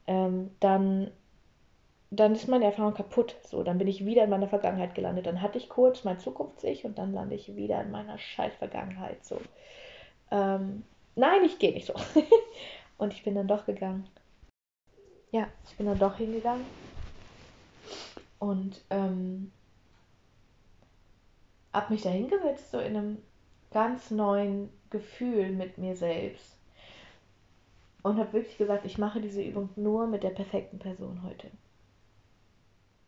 [0.06, 1.10] ähm, dann
[2.10, 3.36] dann ist meine Erfahrung kaputt.
[3.44, 5.26] So, dann bin ich wieder in meiner Vergangenheit gelandet.
[5.26, 9.24] Dann hatte ich kurz mein Zukunfts-Ich und dann lande ich wieder in meiner scheiß Vergangenheit.
[9.24, 9.40] So.
[10.32, 10.82] Ähm,
[11.14, 11.94] nein, ich gehe nicht so.
[12.98, 14.08] und ich bin dann doch gegangen.
[15.30, 16.66] Ja, ich bin dann doch hingegangen.
[18.40, 19.52] Und ähm,
[21.72, 23.18] habe mich da hingesetzt, so in einem
[23.70, 26.56] ganz neuen Gefühl mit mir selbst.
[28.02, 31.50] Und habe wirklich gesagt, ich mache diese Übung nur mit der perfekten Person heute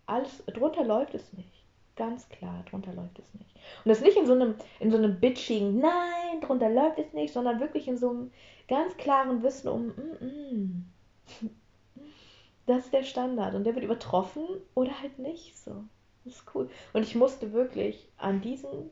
[0.06, 1.48] alles drunter läuft es nicht.
[1.94, 3.54] Ganz klar, drunter läuft es nicht.
[3.84, 7.32] Und das nicht in so einem, in so einem bitchigen, nein, drunter läuft es nicht,
[7.32, 8.32] sondern wirklich in so einem
[8.68, 11.50] ganz klaren Wissen um, mm, mm.
[12.66, 15.84] das ist der Standard und der wird übertroffen oder halt nicht so.
[16.24, 16.70] Das ist cool.
[16.92, 18.90] Und ich musste wirklich an diesen,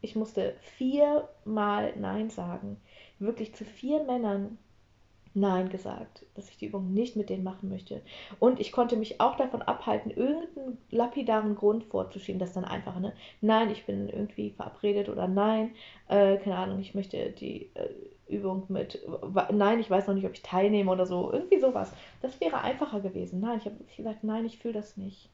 [0.00, 2.80] ich musste viermal Nein sagen.
[3.18, 4.58] Wirklich zu vier Männern
[5.40, 8.02] Nein gesagt, dass ich die Übung nicht mit denen machen möchte.
[8.38, 13.12] Und ich konnte mich auch davon abhalten, irgendeinen lapidaren Grund vorzuschieben, das dann einfach, ne?
[13.40, 15.72] Nein, ich bin irgendwie verabredet oder nein,
[16.08, 17.88] äh, keine Ahnung, ich möchte die äh,
[18.28, 19.00] Übung mit,
[19.52, 21.92] nein, ich weiß noch nicht, ob ich teilnehme oder so, irgendwie sowas.
[22.20, 23.40] Das wäre einfacher gewesen.
[23.40, 25.30] Nein, ich habe gesagt, nein, ich fühle das nicht.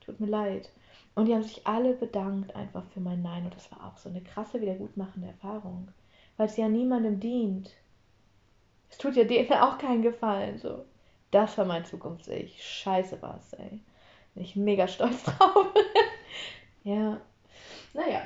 [0.00, 0.70] Tut mir leid.
[1.16, 3.44] Und die haben sich alle bedankt einfach für mein Nein.
[3.44, 5.88] Und das war auch so eine krasse wiedergutmachende Erfahrung.
[6.36, 7.70] Weil es ja niemandem dient.
[9.06, 10.58] Tut ja denen auch keinen Gefallen.
[10.58, 10.84] So.
[11.30, 12.60] Das war mein Zukunftseich.
[12.60, 13.80] Scheiße war es, ey.
[14.34, 15.68] Bin ich mega stolz drauf.
[16.82, 17.20] ja.
[17.94, 18.22] Naja.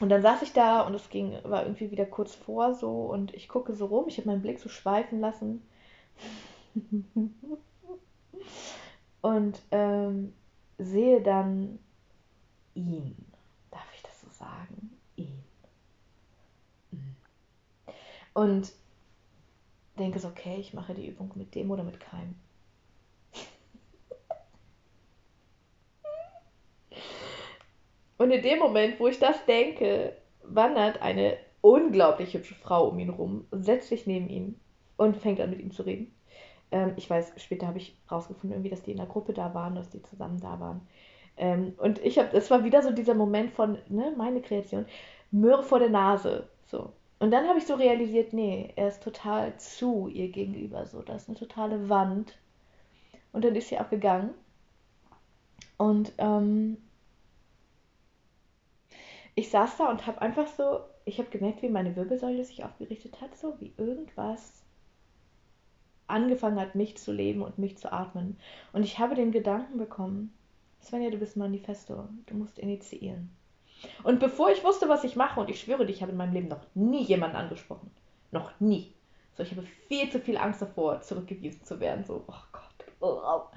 [0.00, 3.34] Und dann saß ich da und es ging, war irgendwie wieder kurz vor so und
[3.34, 5.62] ich gucke so rum, ich habe meinen Blick so schweifen lassen.
[9.20, 10.32] und ähm,
[10.78, 11.80] sehe dann
[12.74, 13.26] ihn.
[13.70, 14.96] Darf ich das so sagen?
[15.16, 15.42] Ihn.
[16.92, 17.16] Mhm.
[18.34, 18.72] Und
[19.98, 22.34] denke so, okay, ich mache die Übung mit dem oder mit keinem.
[28.16, 33.10] Und in dem Moment, wo ich das denke, wandert eine unglaublich hübsche Frau um ihn
[33.10, 34.60] rum, setzt sich neben ihn
[34.96, 36.12] und fängt an mit ihm zu reden.
[36.70, 39.74] Ähm, ich weiß, später habe ich rausgefunden, irgendwie, dass die in der Gruppe da waren,
[39.74, 40.86] dass die zusammen da waren.
[41.36, 44.86] Ähm, und ich habe, es war wieder so dieser Moment von, ne, meine Kreation,
[45.30, 46.48] Möhre vor der Nase.
[46.66, 46.92] So.
[47.18, 50.86] Und dann habe ich so realisiert, nee, er ist total zu ihr gegenüber.
[50.86, 52.38] So, da ist eine totale Wand.
[53.32, 54.30] Und dann ist sie auch gegangen.
[55.76, 56.76] Und ähm,
[59.34, 63.20] ich saß da und habe einfach so, ich habe gemerkt, wie meine Wirbelsäule sich aufgerichtet
[63.20, 64.62] hat, so wie irgendwas
[66.06, 68.38] angefangen hat, mich zu leben und mich zu atmen.
[68.72, 70.32] Und ich habe den Gedanken bekommen,
[70.82, 73.30] Svenja, du bist Manifesto, du musst initiieren.
[74.02, 76.32] Und bevor ich wusste, was ich mache, und ich schwöre dir, ich habe in meinem
[76.32, 77.90] Leben noch nie jemanden angesprochen.
[78.30, 78.92] Noch nie.
[79.36, 82.04] So, ich habe viel zu viel Angst davor, zurückgewiesen zu werden.
[82.04, 82.64] So, oh Gott.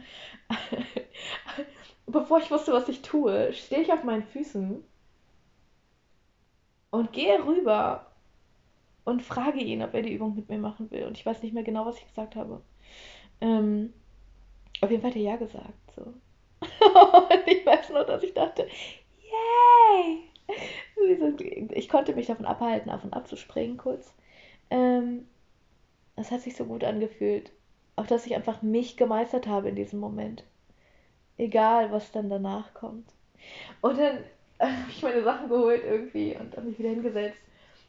[2.06, 4.84] Bevor ich wusste, was ich tue, stehe ich auf meinen Füßen
[6.92, 8.06] und gehe rüber
[9.04, 11.06] und frage ihn, ob er die Übung mit mir machen will.
[11.06, 12.62] Und ich weiß nicht mehr genau, was ich gesagt habe.
[13.40, 13.94] Ähm,
[14.82, 15.92] auf jeden Fall hat er ja gesagt.
[15.96, 16.02] So.
[16.62, 18.68] und ich weiß nur, dass ich dachte,
[19.52, 20.32] yay!
[21.74, 24.14] Ich konnte mich davon abhalten, auf und ab zu springen kurz.
[24.70, 25.28] Ähm,
[26.16, 27.52] das hat sich so gut angefühlt.
[27.96, 30.44] Auch dass ich einfach mich gemeistert habe in diesem Moment.
[31.38, 33.12] Egal, was dann danach kommt.
[33.82, 34.20] Und dann
[34.60, 37.38] habe ich meine Sachen geholt irgendwie und habe mich wieder hingesetzt.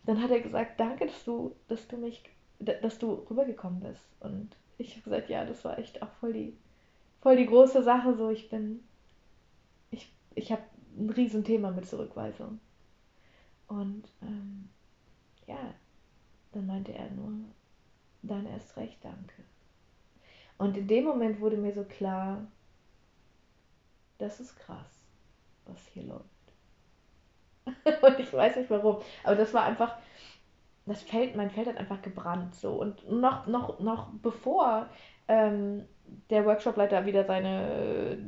[0.05, 2.22] Dann hat er gesagt, danke, dass du, dass du mich,
[2.59, 4.05] dass du rübergekommen bist.
[4.20, 6.57] Und ich habe gesagt, ja, das war echt auch voll die,
[7.20, 8.14] voll die große Sache.
[8.16, 8.83] So, ich bin,
[9.90, 10.62] ich, ich habe
[10.96, 12.61] ein Riesenthema mit Zurückweisung.
[13.68, 14.68] Und ähm,
[15.46, 15.74] ja,
[16.52, 17.33] dann meinte er nur,
[18.22, 19.42] dann erst recht, danke.
[20.59, 22.46] Und in dem Moment wurde mir so klar,
[24.18, 25.05] das ist krass,
[25.64, 26.26] was hier läuft.
[28.02, 28.98] und ich weiß nicht warum.
[29.24, 29.96] Aber das war einfach,
[30.87, 32.55] das Feld, mein Feld hat einfach gebrannt.
[32.55, 32.74] So.
[32.74, 34.88] Und noch, noch, noch bevor
[35.28, 35.87] ähm,
[36.31, 38.18] der Workshopleiter wieder seine,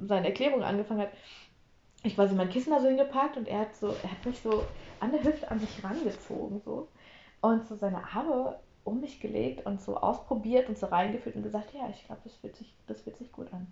[0.00, 1.12] seine Erklärung angefangen hat,
[2.02, 4.64] ich quasi mein Kissen da so hingepackt und er hat so, er hat mich so
[5.00, 6.88] an der Hüfte an sich rangezogen so
[7.40, 11.74] und so seine Arme um mich gelegt und so ausprobiert und so reingeführt und gesagt,
[11.74, 13.66] ja, ich glaube, das fühlt sich, das fühlt sich gut an.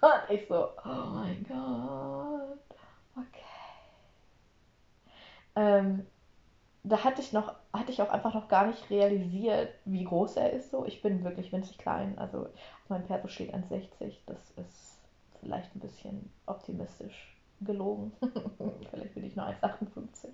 [0.00, 2.76] Und ich so, oh mein Gott,
[3.16, 3.46] okay
[5.56, 6.06] ähm,
[6.84, 10.52] da hatte ich noch, hatte ich auch einfach noch gar nicht realisiert, wie groß er
[10.52, 10.70] ist.
[10.70, 12.16] So, ich bin wirklich winzig klein.
[12.16, 12.46] Also
[12.88, 14.18] mein Perso steht 1,60.
[14.26, 15.00] Das ist
[15.40, 18.12] vielleicht ein bisschen optimistisch gelogen.
[18.90, 20.28] vielleicht bin ich nur 1,58.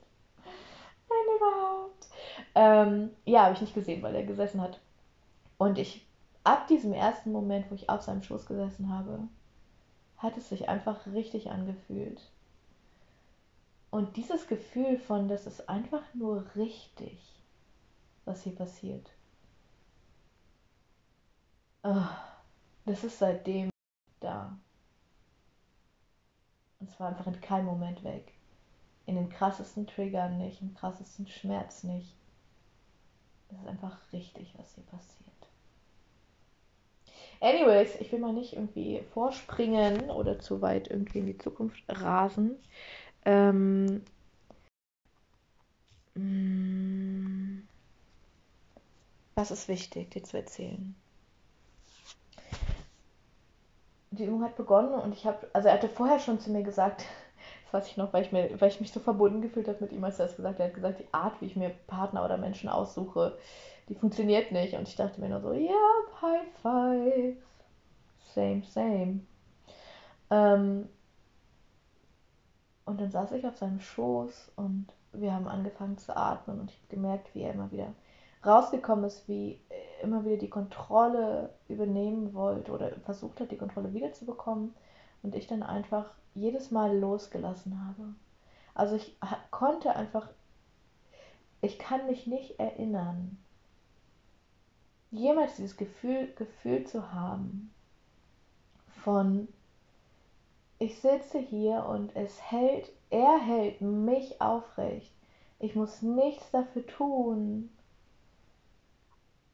[1.09, 2.09] Wenn überhaupt.
[2.55, 4.81] Ähm, ja, habe ich nicht gesehen, weil er gesessen hat.
[5.59, 6.07] Und ich,
[6.45, 9.29] ab diesem ersten Moment, wo ich auf seinem Schoß gesessen habe,
[10.19, 12.21] hat es sich einfach richtig angefühlt.
[13.91, 17.21] Und dieses Gefühl von, das ist einfach nur richtig,
[18.25, 19.11] was hier passiert.
[21.83, 22.07] Oh,
[22.87, 23.69] das ist seitdem
[24.21, 24.57] da.
[26.83, 28.33] Und zwar einfach in keinem Moment weg.
[29.07, 32.13] In den krassesten Triggern nicht, im krassesten Schmerz nicht.
[33.49, 35.31] Es ist einfach richtig, was hier passiert.
[37.41, 42.57] Anyways, ich will mal nicht irgendwie vorspringen oder zu weit irgendwie in die Zukunft rasen.
[43.25, 44.03] Ähm,
[46.17, 47.63] mm,
[49.37, 50.97] was ist wichtig, dir zu erzählen?
[54.13, 57.05] Die Übung hat begonnen und ich habe, also er hatte vorher schon zu mir gesagt,
[57.65, 59.93] das weiß ich noch, weil ich, mir, weil ich mich so verbunden gefühlt habe mit
[59.93, 60.61] ihm, als er das gesagt hat.
[60.61, 63.37] Er hat gesagt, die Art, wie ich mir Partner oder Menschen aussuche,
[63.89, 64.75] die funktioniert nicht.
[64.75, 67.37] Und ich dachte mir nur so, ja, yep, High Five.
[68.35, 69.21] Same, same.
[70.31, 70.89] Ähm,
[72.85, 76.77] und dann saß ich auf seinem Schoß und wir haben angefangen zu atmen und ich
[76.77, 77.93] habe gemerkt, wie er immer wieder
[78.45, 79.61] rausgekommen ist, wie
[80.03, 84.75] immer wieder die Kontrolle übernehmen wollte oder versucht hat, die Kontrolle wiederzubekommen
[85.23, 88.15] und ich dann einfach jedes Mal losgelassen habe.
[88.75, 89.17] Also ich
[89.51, 90.29] konnte einfach,
[91.61, 93.39] ich kann mich nicht erinnern,
[95.11, 97.73] jemals dieses Gefühl, Gefühl zu haben
[99.05, 99.47] von,
[100.79, 105.13] ich sitze hier und es hält, er hält mich aufrecht.
[105.61, 107.71] Ich muss nichts dafür tun,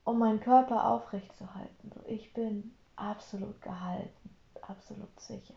[0.08, 1.92] um meinen Körper aufrecht zu halten.
[2.06, 4.30] Ich bin absolut gehalten,
[4.62, 5.54] absolut sicher.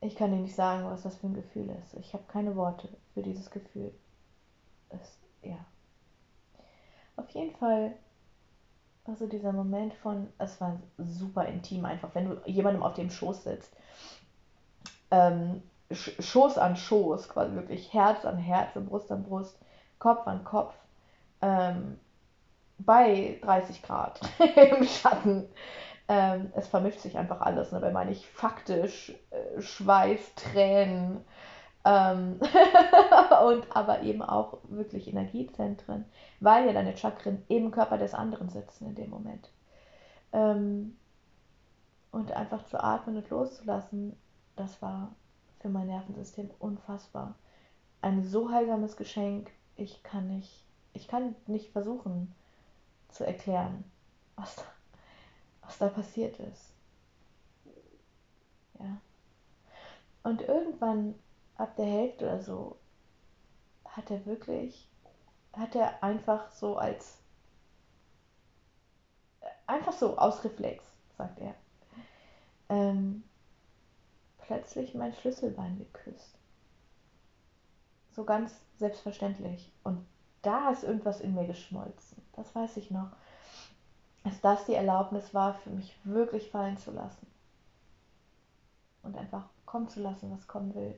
[0.00, 1.94] Ich kann dir nicht sagen, was das für ein Gefühl ist.
[1.94, 3.92] Ich habe keine Worte für dieses Gefühl.
[4.90, 5.58] Es, ja.
[7.16, 7.94] Auf jeden Fall
[9.04, 13.42] also dieser Moment von, es war super intim einfach, wenn du jemandem auf dem Schoß
[13.44, 13.72] sitzt.
[15.10, 19.58] Ähm, Schoß an Schoß, quasi wirklich Herz an Herz, Brust an Brust,
[19.98, 20.74] Kopf an Kopf.
[21.42, 21.98] Ähm,
[22.84, 24.20] bei 30 Grad
[24.56, 25.48] im Schatten.
[26.08, 27.72] Ähm, es vermischt sich einfach alles.
[27.72, 27.90] Ne?
[27.92, 31.24] Meine ich faktisch äh, Schweiß, Tränen,
[31.84, 32.38] ähm
[33.44, 36.04] und aber eben auch wirklich Energiezentren,
[36.40, 39.50] weil ja deine Chakren im Körper des anderen sitzen in dem Moment.
[40.32, 40.96] Ähm
[42.12, 44.16] und einfach zu atmen und loszulassen,
[44.54, 45.14] das war
[45.60, 47.34] für mein Nervensystem unfassbar.
[48.02, 52.34] Ein so heilsames Geschenk, ich kann nicht, ich kann nicht versuchen
[53.12, 53.84] zu erklären,
[54.36, 54.62] was da,
[55.62, 56.72] was da passiert ist.
[58.78, 59.00] Ja.
[60.22, 61.14] Und irgendwann
[61.56, 62.78] ab der Hälfte oder so
[63.84, 64.88] hat er wirklich,
[65.52, 67.18] hat er einfach so als,
[69.66, 70.84] einfach so aus Reflex,
[71.18, 71.54] sagt er,
[72.68, 73.22] ähm,
[74.38, 76.38] plötzlich mein Schlüsselbein geküsst.
[78.12, 79.72] So ganz selbstverständlich.
[79.84, 80.06] Und
[80.42, 82.22] da ist irgendwas in mir geschmolzen.
[82.34, 83.10] Das weiß ich noch.
[84.24, 87.26] Dass das die Erlaubnis war, für mich wirklich fallen zu lassen.
[89.02, 90.94] Und einfach kommen zu lassen, was kommen will.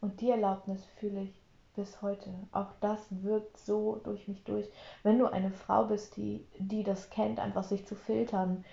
[0.00, 1.40] Und die Erlaubnis fühle ich
[1.76, 2.30] bis heute.
[2.52, 4.68] Auch das wirkt so durch mich durch.
[5.02, 8.64] Wenn du eine Frau bist, die, die das kennt, einfach sich zu filtern,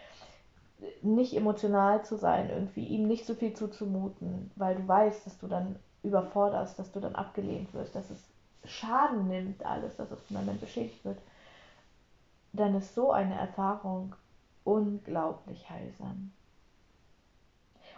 [1.02, 5.48] nicht emotional zu sein, irgendwie ihm nicht so viel zuzumuten, weil du weißt, dass du
[5.48, 8.24] dann überforderst, dass du dann abgelehnt wirst, dass es
[8.68, 11.20] Schaden nimmt, alles, dass von einem beschädigt wird,
[12.54, 14.16] dann ist so eine Erfahrung
[14.64, 16.32] unglaublich heilsam.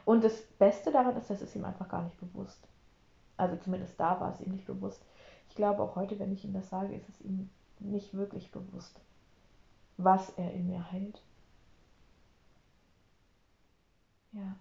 [0.05, 2.67] Und das Beste daran ist, dass es ihm einfach gar nicht bewusst.
[3.37, 5.01] Also zumindest da war es ihm nicht bewusst.
[5.49, 8.99] Ich glaube auch heute, wenn ich ihm das sage, ist es ihm nicht wirklich bewusst,
[9.97, 11.21] was er in mir heilt.
[14.31, 14.55] Ja.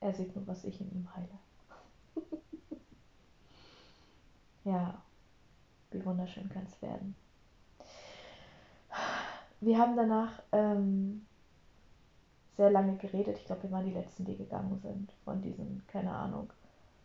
[0.00, 1.38] Er sieht nur, was ich in ihm heile.
[4.64, 5.00] ja,
[5.90, 7.14] wie wunderschön kann es werden.
[9.60, 11.26] Wir haben danach ähm,
[12.56, 13.36] sehr lange geredet.
[13.38, 16.52] Ich glaube, wir waren die Letzten, die gegangen sind von diesen, keine Ahnung,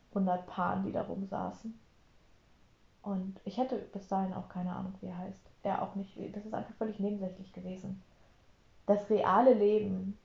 [0.10, 1.78] 100 Paaren, die da rumsaßen.
[3.02, 5.42] Und ich hatte bis dahin auch keine Ahnung, wie er heißt.
[5.64, 6.18] Er auch nicht.
[6.36, 8.02] Das ist einfach völlig nebensächlich gewesen.
[8.86, 10.18] Das reale Leben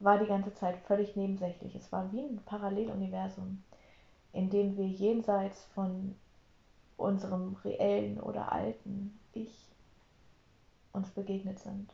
[0.00, 1.74] war die ganze Zeit völlig nebensächlich.
[1.74, 3.62] Es war wie ein Paralleluniversum,
[4.32, 6.14] in dem wir jenseits von
[6.96, 9.68] unserem reellen oder alten Ich
[10.92, 11.92] uns begegnet sind.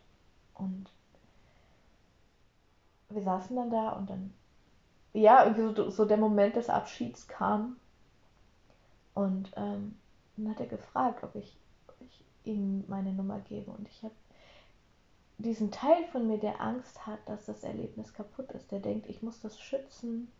[0.54, 0.90] Und
[3.08, 4.32] wir saßen dann da und dann
[5.12, 7.76] ja, irgendwie so, so der Moment des Abschieds kam.
[9.14, 9.96] Und ähm,
[10.36, 11.56] dann hat er gefragt, ob ich,
[11.88, 13.70] ob ich ihm meine Nummer gebe.
[13.70, 14.14] Und ich habe
[15.38, 19.22] diesen Teil von mir, der Angst hat, dass das Erlebnis kaputt ist, der denkt, ich
[19.22, 20.30] muss das schützen.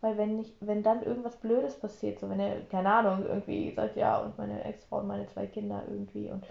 [0.00, 3.96] Weil wenn nicht, wenn dann irgendwas Blödes passiert, so wenn er, keine Ahnung, irgendwie sagt,
[3.96, 6.46] ja, und meine Ex-Frau und meine zwei Kinder irgendwie und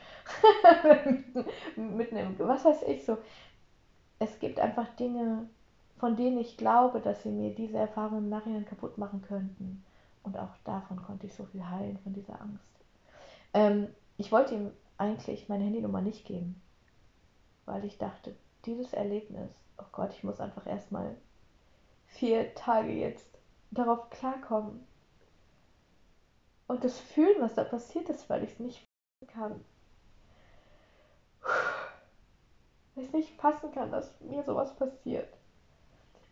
[1.78, 3.18] mitnehmen, was weiß ich so.
[4.20, 5.48] Es gibt einfach Dinge,
[5.98, 9.84] von denen ich glaube, dass sie mir diese Erfahrung im Nachhinein kaputt machen könnten.
[10.24, 12.68] Und auch davon konnte ich so viel heilen, von dieser Angst.
[13.54, 16.62] Ähm, ich wollte ihm eigentlich meine Handynummer nicht geben.
[17.66, 21.16] weil ich dachte, dieses Erlebnis, oh Gott, ich muss einfach erstmal
[22.08, 23.37] vier Tage jetzt
[23.72, 24.86] darauf klarkommen.
[26.68, 28.86] Und das Fühlen, was da passiert ist, weil ich es nicht
[29.28, 29.64] kann.
[32.96, 35.34] Weil ich es nicht fassen kann, dass mir sowas passiert.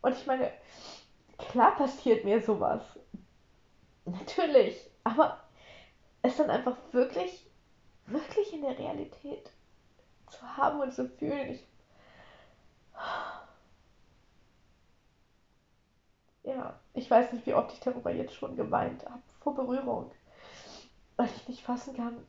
[0.01, 0.51] Und ich meine,
[1.37, 2.81] klar passiert mir sowas.
[4.05, 4.89] Natürlich.
[5.03, 5.39] Aber
[6.21, 7.49] es dann einfach wirklich,
[8.07, 9.51] wirklich in der Realität
[10.29, 11.51] zu haben und zu fühlen.
[11.51, 11.67] Ich,
[16.45, 20.11] ja, ich weiß nicht, wie oft ich darüber jetzt schon geweint habe, vor Berührung.
[21.17, 22.25] Weil ich nicht fassen kann,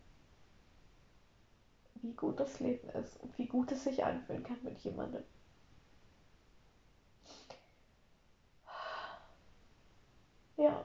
[2.00, 5.24] wie gut das Leben ist und wie gut es sich anfühlen kann mit jemandem.
[10.57, 10.85] Ja.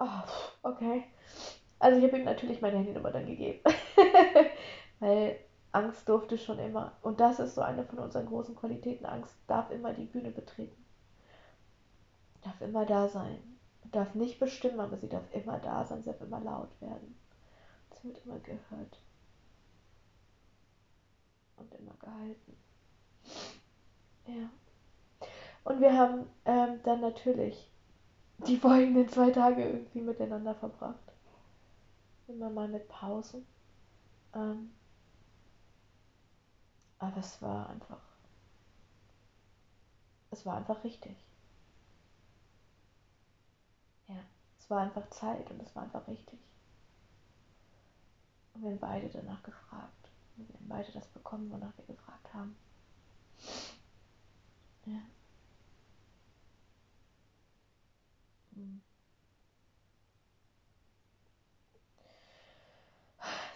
[0.00, 0.22] Oh,
[0.62, 1.04] okay.
[1.80, 3.60] Also ich habe ihm natürlich meine Handynummer dann gegeben.
[5.00, 5.38] Weil
[5.72, 6.92] Angst durfte schon immer.
[7.02, 9.06] Und das ist so eine von unseren großen Qualitäten.
[9.06, 10.84] Angst darf immer die Bühne betreten.
[12.42, 13.38] Darf immer da sein.
[13.92, 16.02] Darf nicht bestimmen, aber sie darf immer da sein.
[16.02, 17.18] Sie darf immer laut werden.
[17.90, 19.00] Sie wird immer gehört.
[21.56, 22.56] Und immer gehalten.
[24.26, 24.50] Ja.
[25.64, 27.70] Und wir haben ähm, dann natürlich
[28.46, 31.12] die folgenden zwei Tage irgendwie miteinander verbracht.
[32.28, 33.44] Immer mal mit Pausen.
[34.34, 34.70] Ähm,
[36.98, 38.00] aber es war einfach.
[40.30, 41.16] Es war einfach richtig.
[44.08, 44.16] Ja,
[44.58, 46.38] es war einfach Zeit und es war einfach richtig.
[48.54, 50.10] Und wir haben beide danach gefragt.
[50.36, 52.56] Und wir haben beide das bekommen, wonach wir gefragt haben.
[54.86, 55.00] Ja.
[58.54, 58.80] Hm.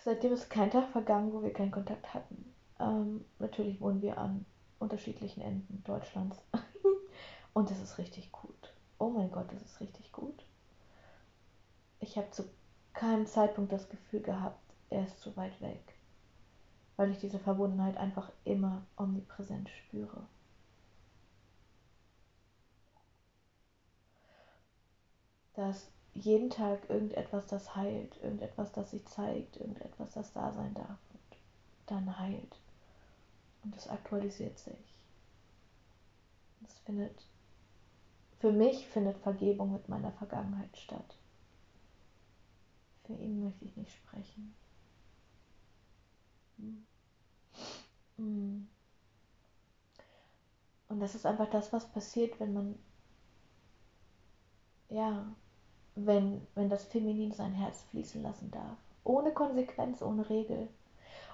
[0.05, 2.52] Seitdem ist kein Tag vergangen, wo wir keinen Kontakt hatten.
[2.79, 4.45] Ähm, natürlich wohnen wir an
[4.79, 6.39] unterschiedlichen Enden Deutschlands.
[7.55, 8.73] Und es ist richtig gut.
[8.99, 10.45] Oh mein Gott, das ist richtig gut.
[12.01, 12.45] Ich habe zu
[12.93, 15.95] keinem Zeitpunkt das Gefühl gehabt, er ist zu weit weg.
[16.97, 20.27] Weil ich diese Verbundenheit einfach immer omnipräsent spüre.
[25.55, 30.99] Dass jeden Tag irgendetwas, das heilt, irgendetwas, das sich zeigt, irgendetwas, das da sein darf
[31.93, 32.57] dann heilt.
[33.65, 34.97] Und es aktualisiert sich.
[36.65, 37.27] Es findet,
[38.41, 41.17] für mich findet Vergebung mit meiner Vergangenheit statt.
[43.05, 44.55] Für ihn möchte ich nicht sprechen.
[48.17, 48.69] Hm.
[50.89, 52.79] Und das ist einfach das, was passiert, wenn man,
[54.89, 55.27] ja,
[55.95, 58.77] wenn, wenn das Feminin sein Herz fließen lassen darf.
[59.05, 60.69] Ohne Konsequenz, ohne Regel.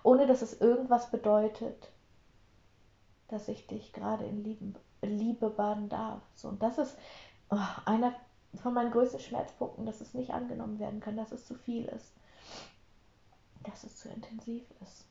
[0.02, 1.90] Ohne dass es irgendwas bedeutet,
[3.28, 6.22] dass ich dich gerade in Liebe baden darf.
[6.34, 6.96] So, und das ist
[7.50, 8.14] oh, einer
[8.62, 12.12] von meinen größten Schmerzpunkten, dass es nicht angenommen werden kann, dass es zu viel ist.
[13.64, 15.04] Dass es zu intensiv ist.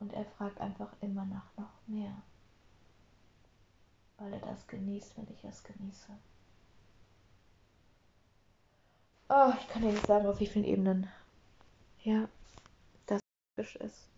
[0.00, 2.14] Und er fragt einfach immer nach noch mehr.
[4.18, 6.08] Weil er das genießt, wenn ich es genieße.
[9.30, 11.08] Oh, ich kann dir nicht sagen, auf wie vielen Ebenen.
[12.02, 12.28] Ja,
[13.56, 14.08] ist.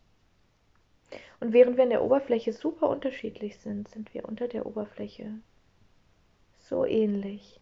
[1.40, 5.33] Und während wir in der Oberfläche super unterschiedlich sind, sind wir unter der Oberfläche
[6.59, 7.61] so ähnlich.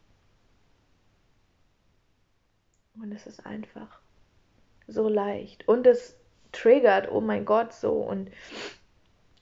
[2.95, 4.01] Und es ist einfach
[4.87, 5.67] so leicht.
[5.69, 6.17] Und es
[6.53, 8.31] triggert, oh mein Gott, so und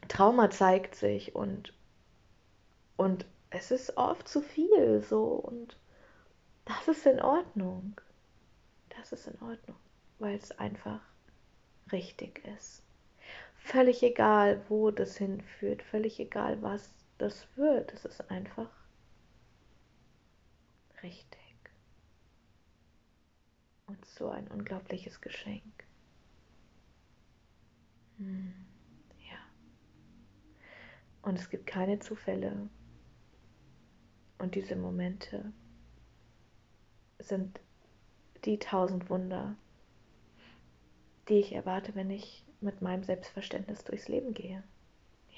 [0.08, 1.74] Trauma zeigt sich und,
[2.96, 5.76] und es ist oft zu viel so und
[6.64, 8.00] das ist in Ordnung.
[8.90, 9.76] Das ist in Ordnung,
[10.18, 11.00] weil es einfach
[11.92, 12.82] richtig ist.
[13.56, 18.70] Völlig egal, wo das hinführt, völlig egal, was das wird, es ist einfach
[21.02, 21.38] richtig.
[23.86, 25.84] Und so ein unglaubliches Geschenk.
[28.18, 28.52] Hm,
[29.30, 29.38] ja.
[31.22, 32.68] Und es gibt keine Zufälle.
[34.38, 35.52] Und diese Momente
[37.20, 37.60] sind
[38.44, 39.56] die tausend Wunder,
[41.28, 44.62] die ich erwarte, wenn ich mit meinem Selbstverständnis durchs Leben gehe.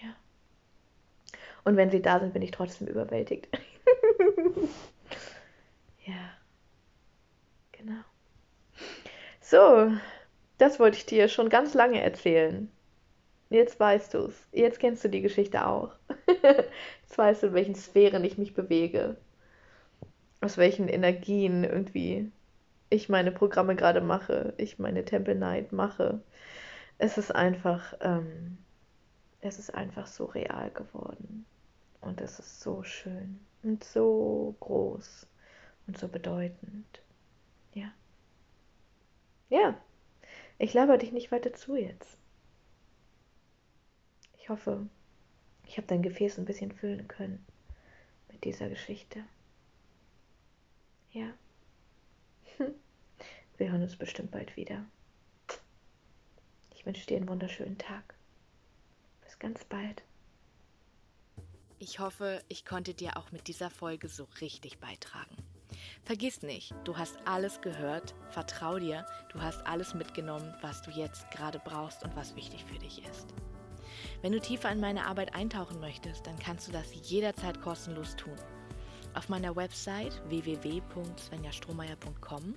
[0.02, 0.14] Ja.
[1.64, 3.48] Und wenn sie da sind, bin ich trotzdem überwältigt.
[6.06, 6.30] ja.
[7.72, 8.00] Genau.
[9.40, 9.92] So,
[10.58, 12.70] das wollte ich dir schon ganz lange erzählen.
[13.50, 14.48] Jetzt weißt du es.
[14.52, 15.92] Jetzt kennst du die Geschichte auch.
[16.42, 19.16] Jetzt weißt du, in welchen Sphären ich mich bewege.
[20.40, 22.30] Aus welchen Energien irgendwie
[22.90, 26.20] ich meine Programme gerade mache, ich meine Temple Night mache.
[26.98, 28.58] Es ist einfach, ähm,
[29.40, 31.46] es ist einfach so real geworden.
[32.00, 35.26] Und es ist so schön und so groß
[35.86, 37.02] und so bedeutend.
[37.72, 37.92] Ja.
[39.48, 39.78] Ja.
[40.58, 42.18] Ich laber dich nicht weiter zu jetzt.
[44.38, 44.86] Ich hoffe,
[45.66, 47.44] ich habe dein Gefäß ein bisschen füllen können
[48.30, 49.24] mit dieser Geschichte.
[51.12, 51.32] Ja.
[53.56, 54.84] Wir hören uns bestimmt bald wieder.
[56.74, 58.14] Ich wünsche dir einen wunderschönen Tag.
[59.24, 60.02] Bis ganz bald.
[61.78, 65.36] Ich hoffe, ich konnte dir auch mit dieser Folge so richtig beitragen.
[66.02, 71.30] Vergiss nicht, du hast alles gehört, vertrau dir, du hast alles mitgenommen, was du jetzt
[71.30, 73.34] gerade brauchst und was wichtig für dich ist.
[74.22, 78.36] Wenn du tiefer in meine Arbeit eintauchen möchtest, dann kannst du das jederzeit kostenlos tun.
[79.14, 82.56] Auf meiner Website www.svenjastrohmeier.com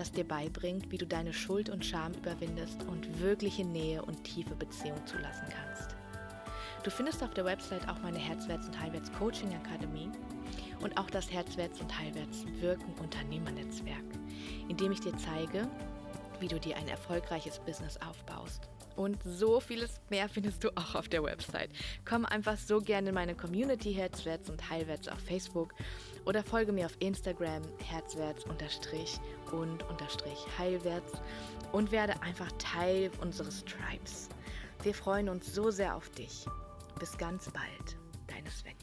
[0.00, 4.54] das dir beibringt, wie du deine Schuld und Scham überwindest und wirkliche Nähe und tiefe
[4.54, 5.94] Beziehung zulassen kannst.
[6.82, 10.10] Du findest auf der Website auch meine Herzwärts- und Heilwärts Coaching Akademie
[10.80, 14.04] und auch das Herzwärts- und Heilwärts Wirken Unternehmernetzwerk,
[14.68, 15.68] in dem ich dir zeige,
[16.40, 18.70] wie du dir ein erfolgreiches Business aufbaust.
[18.96, 21.70] Und so vieles mehr findest du auch auf der Website.
[22.06, 25.74] Komm einfach so gerne in meine Community Herzwärts und Heilwärts auf Facebook
[26.24, 28.60] oder folge mir auf Instagram herzwärts und
[30.58, 31.12] heilwärts
[31.72, 34.28] und werde einfach Teil unseres Tribes.
[34.82, 36.46] Wir freuen uns so sehr auf dich.
[36.98, 37.96] Bis ganz bald,
[38.26, 38.79] deine Sven.